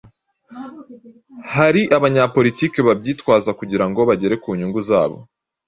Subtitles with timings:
[1.53, 5.17] hari abanyapolitiki babyitwaza kugira ngo bagere ku nyungu zabo